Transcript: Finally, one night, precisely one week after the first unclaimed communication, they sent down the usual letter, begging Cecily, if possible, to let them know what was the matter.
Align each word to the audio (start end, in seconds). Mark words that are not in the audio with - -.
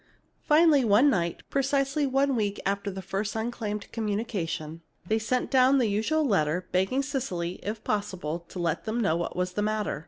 Finally, 0.41 0.83
one 0.83 1.11
night, 1.11 1.43
precisely 1.51 2.07
one 2.07 2.35
week 2.35 2.59
after 2.65 2.89
the 2.89 3.03
first 3.03 3.35
unclaimed 3.35 3.85
communication, 3.91 4.81
they 5.05 5.19
sent 5.19 5.51
down 5.51 5.77
the 5.77 5.85
usual 5.89 6.25
letter, 6.25 6.67
begging 6.71 7.03
Cecily, 7.03 7.59
if 7.61 7.83
possible, 7.83 8.39
to 8.49 8.57
let 8.57 8.85
them 8.85 8.99
know 8.99 9.15
what 9.15 9.35
was 9.35 9.53
the 9.53 9.61
matter. 9.61 9.99